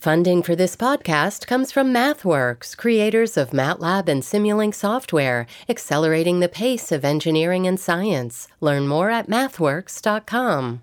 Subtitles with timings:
[0.00, 6.48] Funding for this podcast comes from MathWorks, creators of MATLAB and Simulink software, accelerating the
[6.48, 8.48] pace of engineering and science.
[8.62, 10.80] Learn more at mathworks.com.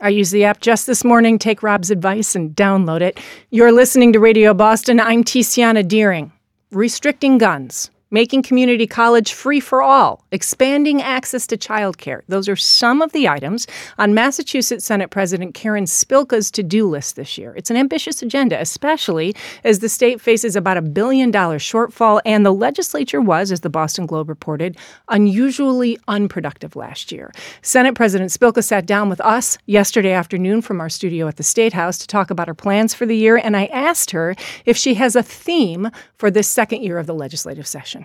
[0.00, 1.40] I used the app just this morning.
[1.40, 3.18] Take Rob's advice and download it.
[3.50, 5.00] You're listening to Radio Boston.
[5.00, 6.30] I'm Tiziana Dearing.
[6.70, 12.20] Restricting guns making community college free for all, expanding access to childcare.
[12.28, 13.66] Those are some of the items
[13.98, 17.52] on Massachusetts Senate President Karen Spilka's to do list this year.
[17.56, 19.34] It's an ambitious agenda, especially
[19.64, 23.70] as the state faces about a billion dollar shortfall, and the legislature was, as the
[23.70, 24.76] Boston Globe reported,
[25.08, 27.32] unusually unproductive last year.
[27.62, 31.72] Senate President Spilka sat down with us yesterday afternoon from our studio at the State
[31.72, 34.94] House to talk about her plans for the year, and I asked her if she
[34.94, 37.95] has a theme for this second year of the legislative session.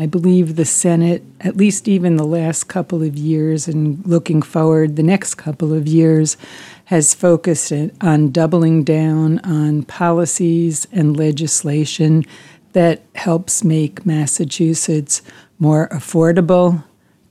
[0.00, 4.96] I believe the Senate, at least even the last couple of years and looking forward
[4.96, 6.38] the next couple of years,
[6.86, 12.24] has focused on doubling down on policies and legislation
[12.72, 15.20] that helps make Massachusetts
[15.58, 16.82] more affordable,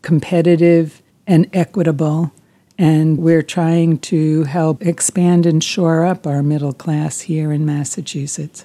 [0.04, 2.32] competitive, and equitable.
[2.78, 8.64] And we're trying to help expand and shore up our middle class here in Massachusetts.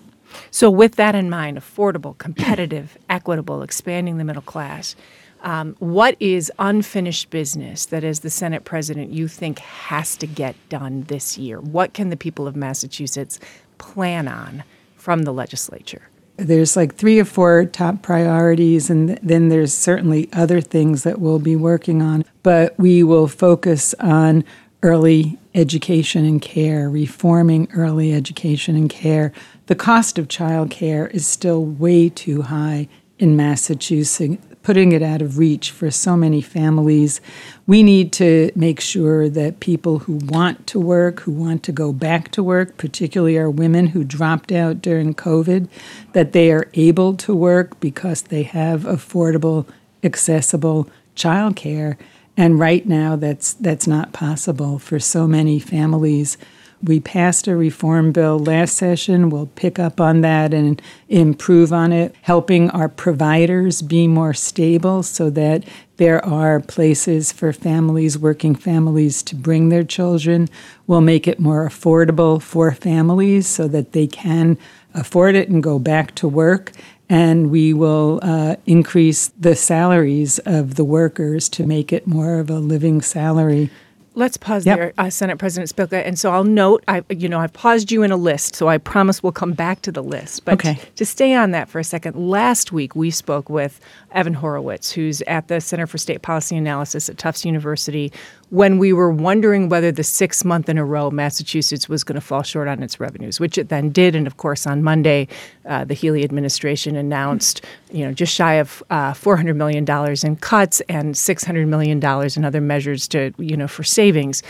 [0.50, 4.96] So, with that in mind, affordable, competitive, equitable, expanding the middle class,
[5.42, 10.56] um, what is unfinished business that, as the Senate president, you think has to get
[10.70, 11.60] done this year?
[11.60, 13.38] What can the people of Massachusetts
[13.76, 14.64] plan on
[14.96, 16.08] from the legislature?
[16.36, 21.38] There's like three or four top priorities, and then there's certainly other things that we'll
[21.38, 22.24] be working on.
[22.42, 24.44] But we will focus on
[24.84, 29.32] early education and care, reforming early education and care.
[29.66, 35.22] The cost of child care is still way too high in Massachusetts, putting it out
[35.22, 37.22] of reach for so many families.
[37.66, 41.90] We need to make sure that people who want to work, who want to go
[41.90, 45.66] back to work, particularly our women who dropped out during COVID,
[46.12, 49.66] that they are able to work because they have affordable,
[50.02, 51.96] accessible child care
[52.36, 56.36] and right now, that's that's not possible for so many families.
[56.82, 59.30] We passed a reform bill last session.
[59.30, 65.02] We'll pick up on that and improve on it, helping our providers be more stable
[65.02, 65.64] so that
[65.96, 70.48] there are places for families, working families, to bring their children.
[70.86, 74.58] We'll make it more affordable for families so that they can
[74.92, 76.72] afford it and go back to work
[77.08, 82.50] and we will uh, increase the salaries of the workers to make it more of
[82.50, 83.70] a living salary.
[84.16, 84.78] Let's pause yep.
[84.78, 86.06] there, uh, Senate President Spilka.
[86.06, 88.78] And so I'll note, I, you know, I've paused you in a list, so I
[88.78, 90.44] promise we'll come back to the list.
[90.44, 90.78] But okay.
[90.94, 93.80] to stay on that for a second, last week we spoke with
[94.12, 98.12] Evan Horowitz, who's at the Center for State Policy Analysis at Tufts University,
[98.50, 102.20] when we were wondering whether the sixth month in a row Massachusetts was going to
[102.20, 104.14] fall short on its revenues, which it then did.
[104.14, 105.28] And of course, on Monday,
[105.66, 109.84] uh, the Healey administration announced, you know, just shy of uh, $400 million
[110.24, 111.98] in cuts and $600 million
[112.36, 114.42] in other measures to, you know, for savings.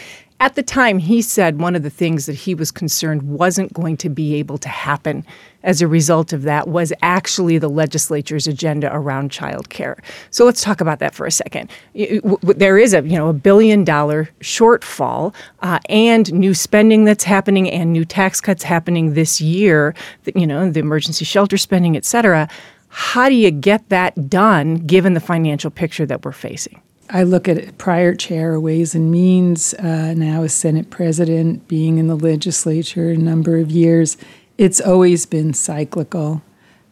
[0.45, 3.97] At the time, he said one of the things that he was concerned wasn't going
[3.97, 5.25] to be able to happen
[5.63, 9.97] as a result of that was actually the legislature's agenda around child care.
[10.29, 11.71] So let's talk about that for a second.
[11.95, 17.71] There is a you know a billion dollar shortfall uh, and new spending that's happening
[17.71, 19.95] and new tax cuts happening this year.
[20.35, 22.51] You know the emergency shelter spending, et cetera.
[22.89, 26.83] How do you get that done given the financial picture that we're facing?
[27.11, 32.07] I look at prior chair Ways and Means, uh, now as Senate President, being in
[32.07, 34.17] the legislature a number of years.
[34.57, 36.43] It's always been cyclical.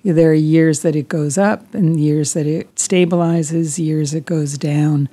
[0.04, 4.58] There are years that it goes up and years that it stabilizes, years it goes
[4.58, 5.08] down.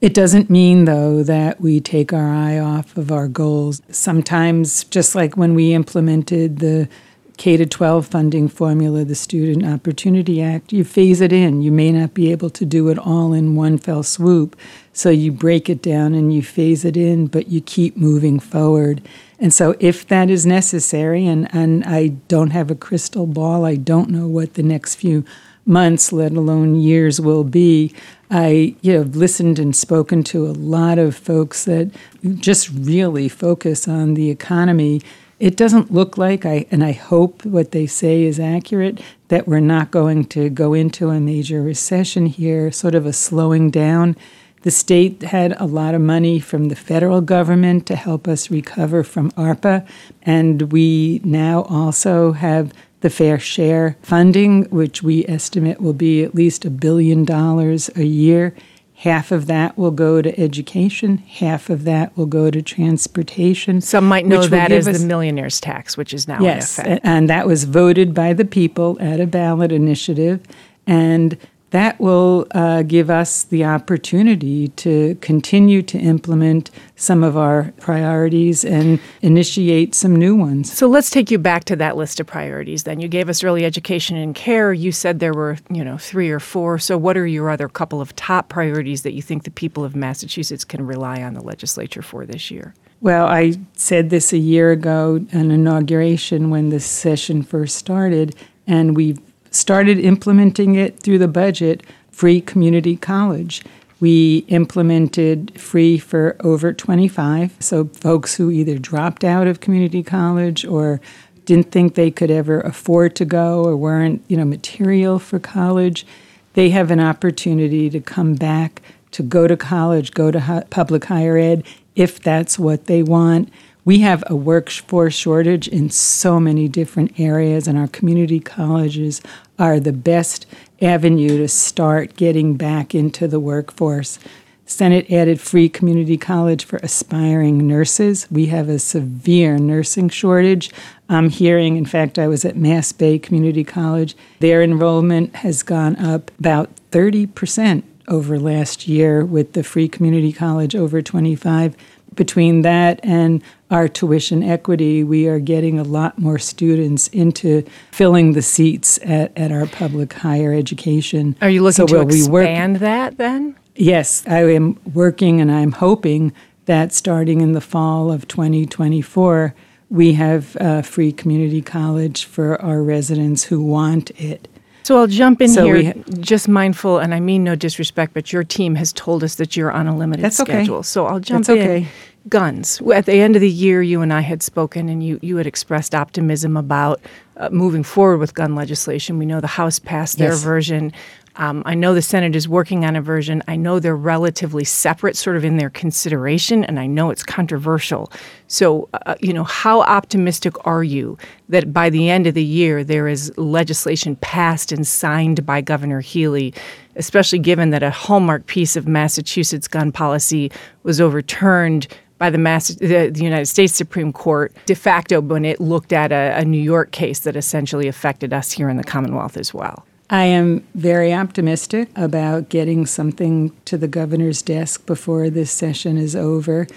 [0.00, 3.80] It doesn't mean, though, that we take our eye off of our goals.
[3.88, 6.88] Sometimes, just like when we implemented the
[7.36, 11.60] K to 12 funding formula, the Student Opportunity Act, you phase it in.
[11.60, 14.56] You may not be able to do it all in one fell swoop.
[14.92, 19.02] So you break it down and you phase it in, but you keep moving forward.
[19.38, 23.76] And so, if that is necessary, and, and I don't have a crystal ball, I
[23.76, 25.24] don't know what the next few
[25.66, 27.92] months, let alone years, will be.
[28.30, 31.90] I you know, listened and spoken to a lot of folks that
[32.36, 35.02] just really focus on the economy
[35.38, 39.60] it doesn't look like I and I hope what they say is accurate that we're
[39.60, 44.16] not going to go into a major recession here, sort of a slowing down.
[44.62, 49.04] The state had a lot of money from the federal government to help us recover
[49.04, 49.86] from ARPA,
[50.22, 56.34] and we now also have the fair share funding, which we estimate will be at
[56.34, 58.54] least a billion dollars a year
[59.00, 63.80] Half of that will go to education, half of that will go to transportation.
[63.82, 67.00] Some might know that as us- the millionaire's tax, which is now Yes, in effect.
[67.04, 70.40] and that was voted by the people at a ballot initiative,
[70.86, 71.36] and
[71.70, 78.64] that will uh, give us the opportunity to continue to implement some of our priorities
[78.64, 80.72] and initiate some new ones.
[80.72, 83.00] So let's take you back to that list of priorities then.
[83.00, 84.72] You gave us early education and care.
[84.72, 86.78] You said there were, you know, three or four.
[86.78, 89.96] So what are your other couple of top priorities that you think the people of
[89.96, 92.74] Massachusetts can rely on the legislature for this year?
[93.00, 98.34] Well, I said this a year ago, an inauguration when this session first started,
[98.66, 99.20] and we've
[99.56, 103.62] started implementing it through the budget free community college.
[103.98, 110.64] We implemented free for over 25, so folks who either dropped out of community college
[110.64, 111.00] or
[111.46, 116.06] didn't think they could ever afford to go or weren't, you know, material for college,
[116.54, 118.82] they have an opportunity to come back
[119.12, 121.62] to go to college, go to public higher ed
[121.94, 123.50] if that's what they want.
[123.86, 129.22] We have a workforce shortage in so many different areas, and our community colleges
[129.60, 130.44] are the best
[130.82, 134.18] avenue to start getting back into the workforce.
[134.64, 138.26] Senate added free community college for aspiring nurses.
[138.28, 140.72] We have a severe nursing shortage.
[141.08, 145.94] I'm hearing, in fact, I was at Mass Bay Community College, their enrollment has gone
[145.94, 151.76] up about 30% over last year with the free community college over 25.
[152.16, 158.32] Between that and our tuition equity, we are getting a lot more students into filling
[158.32, 161.36] the seats at, at our public higher education.
[161.42, 163.56] Are you looking So to we work- expand that then?
[163.74, 166.32] Yes, I am working and I'm hoping
[166.64, 169.54] that starting in the fall of 2024,
[169.90, 174.48] we have a free community college for our residents who want it.
[174.86, 178.32] So I'll jump in So here, ha- just mindful, and I mean no disrespect, but
[178.32, 180.52] your team has told us that you're on a limited That's okay.
[180.52, 180.84] schedule.
[180.84, 181.64] So I'll jump That's in.
[181.64, 181.86] okay.
[182.28, 182.80] Guns.
[182.94, 185.46] At the end of the year, you and I had spoken, and you, you had
[185.48, 187.00] expressed optimism about
[187.36, 189.18] uh, moving forward with gun legislation.
[189.18, 190.42] We know the House passed their Yes.
[190.42, 190.92] version.
[191.36, 193.42] Um, I know the Senate is working on a version.
[193.46, 198.10] I know they're relatively separate, sort of in their consideration, and I know it's controversial.
[198.48, 201.18] So, uh, you know, how optimistic are you
[201.48, 206.00] that by the end of the year there is legislation passed and signed by Governor
[206.00, 206.54] Healey,
[206.96, 210.50] especially given that a hallmark piece of Massachusetts gun policy
[210.84, 211.86] was overturned
[212.18, 216.12] by the, Mass- the, the United States Supreme Court de facto when it looked at
[216.12, 219.84] a, a New York case that essentially affected us here in the Commonwealth as well?
[220.08, 226.14] I am very optimistic about getting something to the governor's desk before this session is
[226.14, 226.68] over.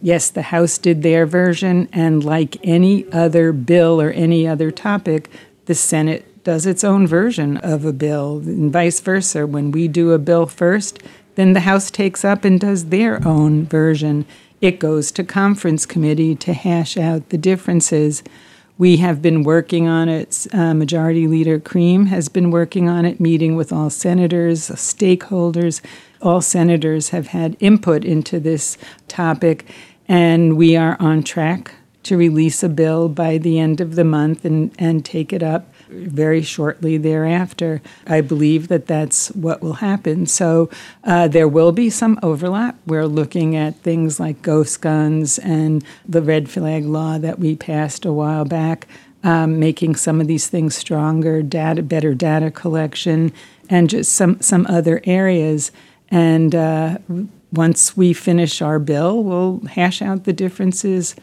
[0.00, 5.28] Yes, the House did their version, and like any other bill or any other topic,
[5.66, 9.46] the Senate does its own version of a bill, and vice versa.
[9.46, 11.02] When we do a bill first,
[11.34, 14.24] then the House takes up and does their own version.
[14.62, 18.22] It goes to conference committee to hash out the differences.
[18.78, 20.46] We have been working on it.
[20.52, 25.80] Uh, Majority Leader Creem has been working on it, meeting with all senators, stakeholders.
[26.22, 28.78] All senators have had input into this
[29.08, 29.68] topic,
[30.06, 31.72] and we are on track
[32.04, 35.72] to release a bill by the end of the month and, and take it up
[35.88, 37.80] very shortly thereafter.
[38.06, 40.26] I believe that that's what will happen.
[40.26, 40.70] So
[41.04, 42.76] uh, there will be some overlap.
[42.86, 48.04] We're looking at things like ghost guns and the red flag law that we passed
[48.04, 48.86] a while back,
[49.22, 53.32] um, making some of these things stronger, data, better data collection,
[53.68, 55.72] and just some, some other areas.
[56.10, 56.98] And uh,
[57.52, 61.14] once we finish our bill, we'll hash out the differences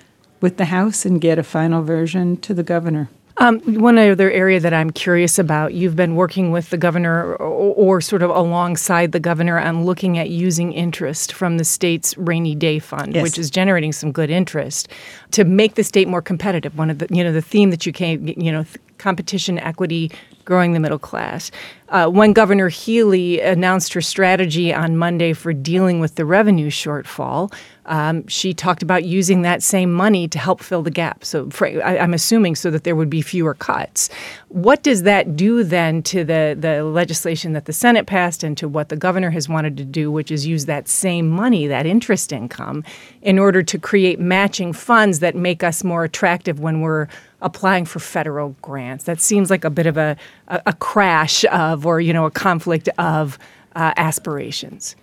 [0.42, 3.10] with the House and get a final version to the governor.
[3.38, 7.74] Um, one other area that I'm curious about, you've been working with the governor or,
[7.74, 12.56] or, sort of alongside the governor on looking at using interest from the state's rainy
[12.56, 13.24] day fund, Yes.
[13.24, 14.88] which is generating some good interest
[15.32, 16.78] to make the state more competitive.
[16.78, 20.12] One of the, you know, the theme that you came, you know, th- competition, equity,
[20.46, 21.52] growing the middle class.
[21.90, 27.54] Uh, when Governor Healey announced her strategy on Monday for dealing with the revenue shortfall,
[27.86, 31.24] um, she talked about using that same money to help fill the gap.
[31.24, 34.10] So for, I, I'm assuming so that there would be fewer cuts.
[34.48, 38.68] What does that do then to the the legislation that the Senate passed and to
[38.68, 42.32] what the governor has wanted to do, which is use that same money, that interest
[42.32, 42.84] income,
[43.26, 47.08] in order to create matching funds that make us more attractive when we're
[47.42, 49.04] applying for federal grants?
[49.06, 50.16] That seems like a bit of a
[50.48, 53.38] a, a crash of, or you know, a conflict of
[53.76, 54.96] uh, aspirations.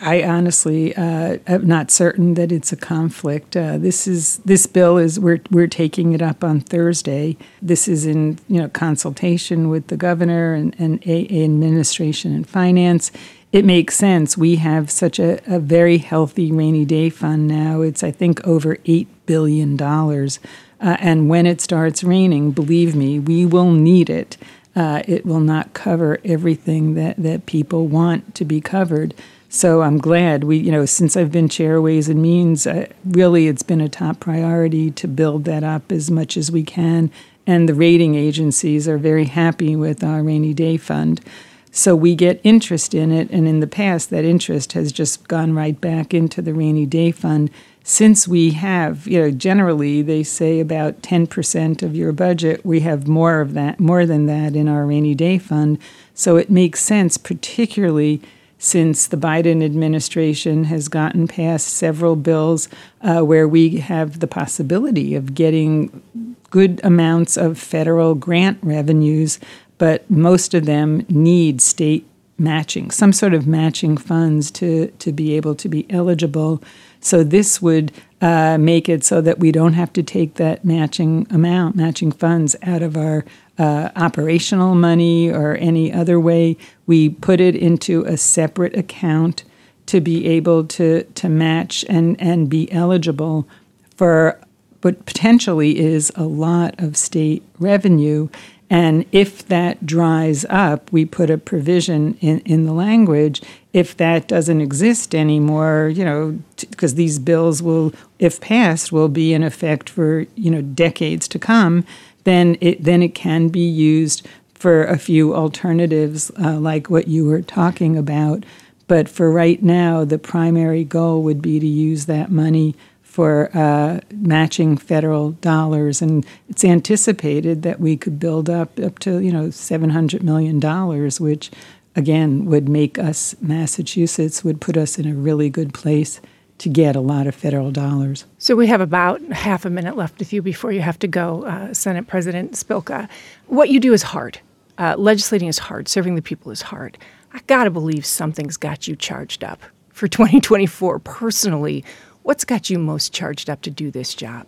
[0.00, 3.56] I honestly uh, am not certain that it's a conflict.
[3.56, 7.36] Uh, this is this bill is we're we're taking it up on Thursday.
[7.60, 13.10] This is in you know consultation with the governor and, and a, administration and finance.
[13.52, 14.36] It makes sense.
[14.36, 17.80] We have such a, a very healthy rainy day fund now.
[17.80, 19.80] It's, I think, over $8 billion.
[19.80, 24.36] Uh, and when it starts raining, believe me, we will need it.
[24.76, 29.14] Uh, it will not cover everything that, that people want to be covered.
[29.48, 33.48] So I'm glad we, you know, since I've been chair Ways and Means, uh, really
[33.48, 37.10] it's been a top priority to build that up as much as we can.
[37.46, 41.22] And the rating agencies are very happy with our rainy day fund.
[41.70, 45.54] So we get interest in it, and in the passed, that interest has just gone
[45.54, 47.50] right back into the rainy day fund.
[47.84, 53.08] Since we have, you know, generally they say about 10% of your budget, we have
[53.08, 55.78] more of that, more than that in our rainy day fund.
[56.14, 58.20] So it makes sense, particularly
[58.58, 62.68] since the Biden administration has gotten past several bills
[63.00, 69.38] uh, where we have the possibility of getting good amounts of federal grant revenues
[69.78, 72.06] but most of them need state
[72.38, 76.62] matching, some sort of matching funds to, to be able to be eligible.
[77.00, 81.26] So this would uh, make it so that we don't have to take that matching
[81.30, 83.24] amount, matching funds out of our
[83.58, 86.56] uh, operational money or any other way.
[86.86, 89.44] We put it into a separate account
[89.86, 93.48] to be able to, to match and, and be eligible
[93.96, 94.38] for
[94.82, 98.28] what potentially is a lot of state revenue.
[98.70, 103.40] And if that dries up, we put a provision in, in the language.
[103.72, 109.08] If that doesn't exist anymore, you know, because t- these bills will, if passed, will
[109.08, 111.84] be in effect for you know decades to come,
[112.24, 117.24] then it then it can be used for a few alternatives uh, like what you
[117.24, 118.44] were talking about.
[118.86, 122.74] But for right now, the primary goal would be to use that money
[123.18, 129.18] for uh, matching federal dollars, and it's anticipated that we could build up up to
[129.18, 131.50] you know seven hundred million dollars, which
[131.96, 136.20] again would make us Massachusetts would put us in a really good place
[136.58, 138.24] to get a lot of federal dollars.
[138.38, 141.42] So we have about half a minute left with you before you have to go,
[141.42, 143.08] uh, Senate President Spilka.
[143.48, 144.38] What you do is hard.
[144.78, 145.88] Uh, legislating is hard.
[145.88, 146.96] Serving the people is hard.
[147.32, 149.60] I gotta believe something's got you charged up
[149.92, 151.84] for 2024 personally
[152.28, 154.46] What's got you most charged up to do this job?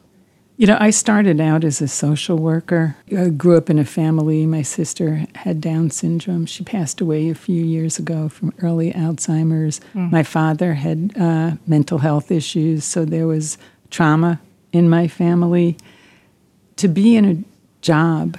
[0.59, 2.95] You know, I started out as a social worker.
[3.17, 4.45] I grew up in a family.
[4.45, 6.45] My sister had Down syndrome.
[6.45, 9.81] She passed away a few years ago from early Alzheimer's.
[9.95, 10.11] Mm.
[10.11, 13.57] My father had uh, mental health issues, so there was
[13.89, 14.43] trauma
[14.75, 15.79] in my family.
[16.77, 17.43] To be in a
[17.81, 18.37] job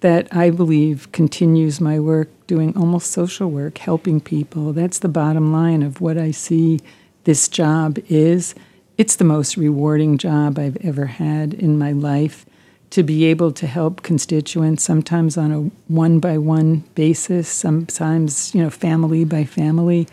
[0.00, 5.52] that I believe continues my work doing almost social work, helping people, that's the bottom
[5.52, 6.80] line of what I see
[7.24, 8.54] this job is.
[8.96, 12.46] It's the most rewarding job I've ever had in my life
[12.90, 15.60] to be able to help constituents, sometimes on a
[15.92, 20.06] one by one basis, sometimes, you know, family by family,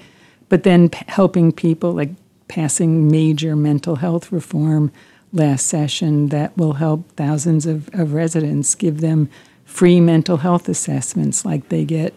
[0.50, 2.10] but then p- helping people like
[2.48, 4.92] passing major mental health reform
[5.32, 9.30] last session that will help thousands of, of residents, give them
[9.64, 12.14] free mental health assessments like they get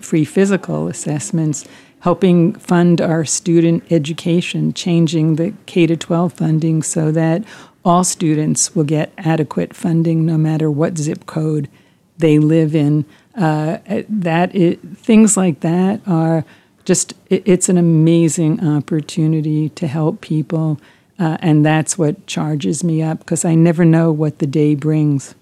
[0.00, 1.64] free physical assessments
[2.02, 7.44] helping fund our student education, changing the K 12 funding so that
[7.84, 11.68] all students will get adequate funding no matter what zip code
[12.18, 13.04] they live in.
[13.36, 13.78] Uh,
[14.08, 16.44] that it, things like that are
[16.84, 20.80] just it, it's an amazing opportunity to help people,
[21.20, 25.36] uh, and that's what charges me up because I never know what the day brings.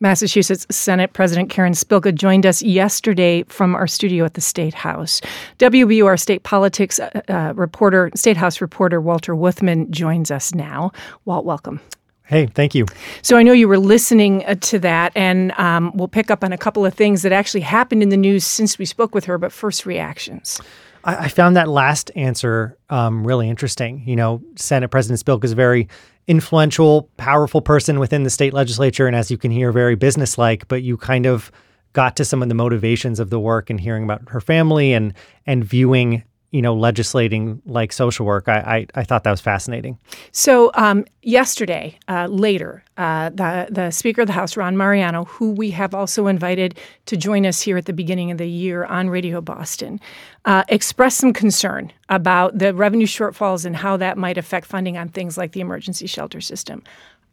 [0.00, 5.20] Massachusetts Senate President Karen Spilka joined us yesterday from our studio at the State House.
[5.58, 10.92] WBUR state politics uh, uh, reporter, State House reporter Walter Wuthmann joins us now.
[11.24, 11.80] Walt, welcome.
[12.28, 12.86] Hey, thank you.
[13.22, 16.52] So I know you were listening uh, to that, and um, we'll pick up on
[16.52, 19.38] a couple of things that actually happened in the news since we spoke with her,
[19.38, 20.60] but first reactions.
[21.04, 24.02] I, I found that last answer um, really interesting.
[24.06, 25.88] You know, Senate President Spilka is very
[26.28, 30.68] influential, powerful person within the state legislature, and as you can hear, very businesslike.
[30.68, 31.50] But you kind of
[31.94, 35.14] got to some of the motivations of the work and hearing about her family and
[35.46, 38.48] and viewing you know, legislating like social work.
[38.48, 39.98] I, I, I thought that was fascinating.
[40.32, 45.50] So um, yesterday, uh, later, uh, the the Speaker of the House, Ron Mariano, who
[45.50, 49.10] we have also invited to join us here at the beginning of the year on
[49.10, 50.00] Radio Boston,
[50.46, 55.10] uh, expressed some concern about the revenue shortfalls and how that might affect funding on
[55.10, 56.82] things like the emergency shelter system.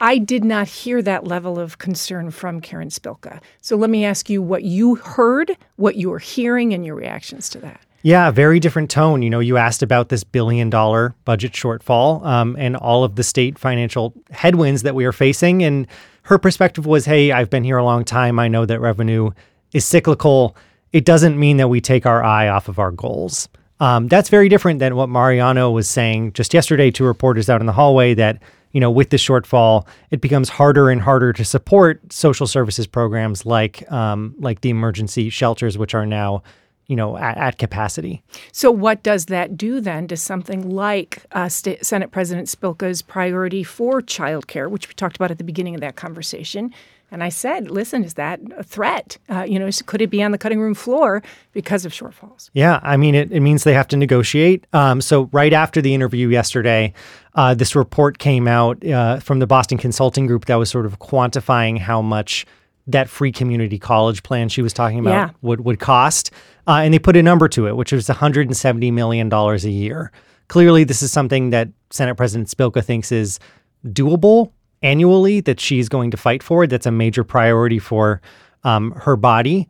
[0.01, 3.39] I did not hear that level of concern from Karen Spilka.
[3.61, 7.47] So let me ask you what you heard, what you were hearing, and your reactions
[7.51, 7.79] to that.
[8.05, 9.23] Yeah, very different tone.
[9.23, 13.23] You know, you asked about this billion dollar budget shortfall um, and all of the
[13.23, 15.63] state financial headwinds that we are facing.
[15.63, 15.87] And
[16.21, 18.37] her perspective was hey, I've been here a long time.
[18.37, 19.31] I know that revenue
[19.73, 20.55] is cyclical.
[20.93, 23.49] it doesn't mean that we take our eye off of our goals.
[23.79, 27.65] Um, that's very different than what Mariano was saying just yesterday to reporters out in
[27.65, 28.39] the hallway that,
[28.71, 33.47] you know, with the shortfall, it becomes harder and harder to support social services programs
[33.47, 36.43] like um, like the emergency shelters, which are now
[36.87, 38.21] you know, at, at, capacity.
[38.51, 43.63] So, what does that do then to something like uh, St- Senate President Spilka's priority
[43.63, 46.73] for childcare, which we talked about at the beginning of that conversation?
[47.11, 49.17] And I said, listen, is that a threat?
[49.29, 51.21] Uh, you know, could it be on the cutting room floor
[51.53, 52.49] because of shortfalls?
[52.53, 54.65] Yeah, I mean, it, it means they have to negotiate.
[54.73, 56.93] Um, so, right after the interview yesterday,
[57.35, 60.99] uh, this report came out uh, from the Boston Consulting Group that was sort of
[60.99, 62.45] quantifying how much
[62.87, 65.29] that free community college plan she was talking about yeah.
[65.41, 66.31] would, would cost.
[66.67, 70.11] Uh, and they put a number to it, which was $170 million a year.
[70.47, 73.39] Clearly, this is something that Senate President Spilka thinks is
[73.87, 74.51] doable
[74.81, 76.67] annually, that she's going to fight for.
[76.67, 78.21] That's a major priority for
[78.63, 79.67] um, her body.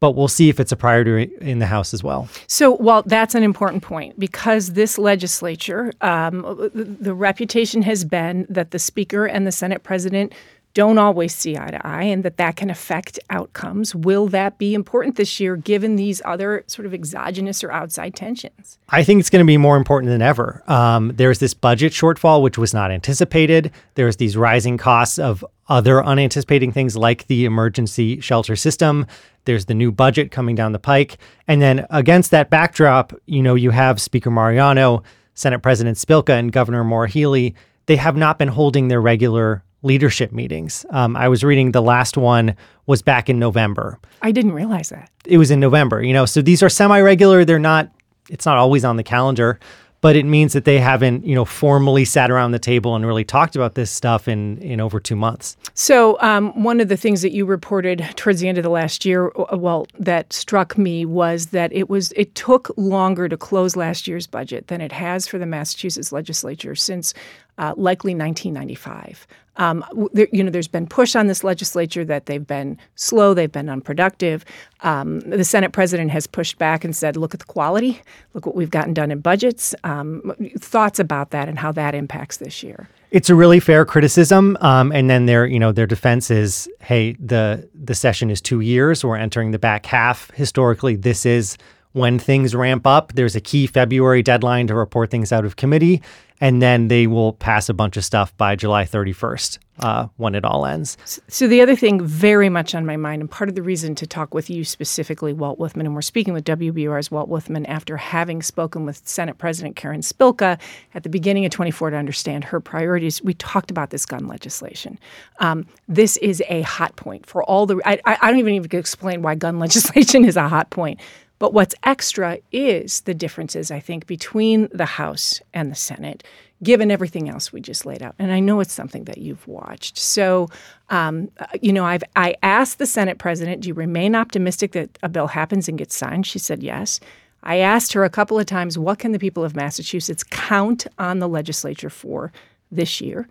[0.00, 2.26] But we'll see if it's a priority in the House as well.
[2.46, 8.70] So, well, that's an important point because this legislature, um, the reputation has been that
[8.70, 10.32] the Speaker and the Senate President
[10.74, 13.94] don't always see eye to eye and that that can affect outcomes.
[13.94, 18.78] Will that be important this year given these other sort of exogenous or outside tensions?
[18.88, 20.62] I think it's going to be more important than ever.
[20.66, 23.72] Um, there's this budget shortfall, which was not anticipated.
[23.94, 29.06] There's these rising costs of other unanticipated things like the emergency shelter system.
[29.44, 31.18] There's the new budget coming down the pike.
[31.48, 35.02] And then against that backdrop, you know, you have Speaker Mariano,
[35.34, 37.54] Senate President Spilka, and Governor Maura Healey.
[37.86, 40.84] They have not been holding their regular leadership meetings.
[40.90, 42.54] Um, I was reading the last one
[42.86, 43.98] was back in November.
[44.22, 45.10] I didn't realize that.
[45.24, 47.44] It was in November, you know, so these are semi regular.
[47.44, 47.90] They're not,
[48.28, 49.58] it's not always on the calendar,
[50.00, 53.24] but it means that they haven't, you know, formally sat around the table and really
[53.24, 55.56] talked about this stuff in in over two months.
[55.74, 59.04] So um, one of the things that you reported towards the end of the last
[59.04, 63.76] year, uh, well, that struck me was that it was it took longer to close
[63.76, 67.12] last year's budget than it has for the Massachusetts legislature since
[67.60, 69.26] uh, likely 1995.
[69.56, 73.52] Um, there, you know, there's been push on this legislature that they've been slow, they've
[73.52, 74.44] been unproductive.
[74.80, 78.00] Um, the Senate president has pushed back and said, "Look at the quality.
[78.32, 82.38] Look what we've gotten done in budgets." Um, thoughts about that and how that impacts
[82.38, 82.88] this year?
[83.10, 87.12] It's a really fair criticism, um, and then their, you know, their defense is, "Hey,
[87.20, 89.04] the the session is two years.
[89.04, 90.30] We're entering the back half.
[90.34, 91.58] Historically, this is."
[91.92, 93.12] When things ramp up.
[93.14, 96.02] There's a key February deadline to report things out of committee
[96.40, 100.44] and then they will pass a bunch of stuff by July 31st uh, when it
[100.44, 100.96] all ends.
[101.28, 104.06] So, the other thing very much on my mind, and part of the reason to
[104.06, 108.42] talk with you specifically, Walt Wuthmann, and we're speaking with WBUR's Walt Wuthmann after having
[108.42, 110.58] spoken with Senate President Karen Spilka
[110.94, 113.22] at the beginning of 24 to understand her priorities.
[113.22, 114.98] We talked about this gun legislation.
[115.40, 117.80] Um, this is a hot point for all the.
[117.84, 121.00] I, I don't even even explain why gun legislation is a hot point.
[121.40, 126.22] But what's extra is the differences, I think, between the House and the Senate,
[126.62, 128.14] given everything else we just laid out.
[128.18, 129.96] And I know it's something that you've watched.
[129.96, 130.50] So,
[130.90, 134.98] um, uh, you know, I've I asked the Senate president, "Do you remain optimistic that
[135.02, 137.00] a bill happens and gets signed?" She said yes.
[137.42, 141.20] I asked her a couple of times, "What can the people of Massachusetts count on
[141.20, 142.32] the legislature for
[142.70, 143.26] this year?"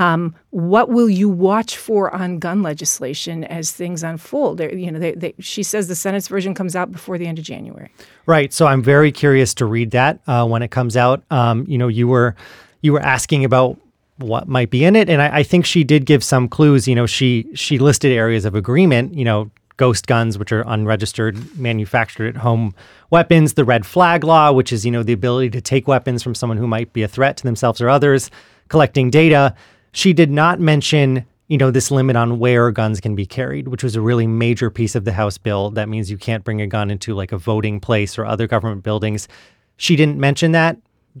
[0.00, 4.56] Um, what will you watch for on gun legislation as things unfold?
[4.56, 7.38] They're, you know, they, they, she says the Senate's version comes out before the end
[7.38, 7.92] of January.
[8.24, 8.50] Right.
[8.50, 11.22] So I'm very curious to read that uh, when it comes out.
[11.30, 12.34] Um, you know, you were
[12.80, 13.76] you were asking about
[14.16, 16.88] what might be in it, and I, I think she did give some clues.
[16.88, 19.14] You know, she she listed areas of agreement.
[19.14, 22.74] You know, ghost guns, which are unregistered, manufactured at home
[23.10, 26.34] weapons, the red flag law, which is, you know, the ability to take weapons from
[26.34, 28.30] someone who might be a threat to themselves or others,
[28.68, 29.54] collecting data.
[29.92, 33.82] She did not mention, you know, this limit on where guns can be carried, which
[33.82, 35.70] was a really major piece of the House bill.
[35.70, 38.82] That means you can't bring a gun into like a voting place or other government
[38.82, 39.28] buildings.
[39.76, 40.76] She didn't mention that.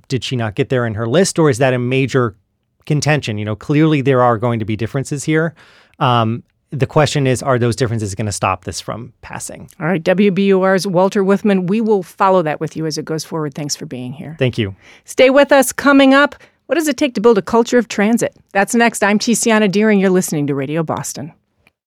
[0.08, 2.36] Did she not get there in her list, or is that a major
[2.86, 3.38] contention?
[3.38, 5.54] You know, clearly there are going to be differences here.
[5.98, 9.68] Um, the question is, are those differences going to stop this from passing?
[9.80, 13.54] All right, WBUR's Walter Wuthmann, we will follow that with you as it goes forward.
[13.54, 14.36] Thanks for being here.
[14.38, 14.76] Thank you.
[15.04, 15.72] Stay with us.
[15.72, 16.36] Coming up,
[16.70, 18.32] what does it take to build a culture of transit?
[18.52, 19.02] That's next.
[19.02, 19.98] I'm Tiziana Dearing.
[19.98, 21.32] You're listening to Radio Boston.